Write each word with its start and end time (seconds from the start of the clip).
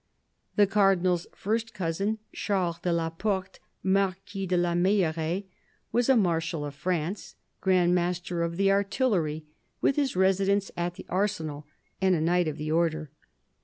The 0.55 0.65
Cardinal's 0.65 1.27
first 1.35 1.75
cousin, 1.75 2.17
Charles 2.33 2.79
de 2.79 2.91
la 2.91 3.11
Porte, 3.11 3.59
Marquis 3.83 4.47
de 4.47 4.57
la 4.57 4.73
Meilleraye, 4.73 5.45
was 5.91 6.09
a 6.09 6.17
Marshal 6.17 6.65
of 6.65 6.73
France, 6.73 7.35
Grand 7.59 7.93
Master 7.93 8.41
of 8.41 8.57
the 8.57 8.71
Artillery 8.71 9.45
with 9.79 9.97
his 9.97 10.15
residence 10.15 10.71
at 10.75 10.95
the 10.95 11.05
Arsenal, 11.07 11.67
and 12.01 12.15
a 12.15 12.19
Knight 12.21 12.47
of 12.47 12.57
the 12.57 12.71
Order. 12.71 13.11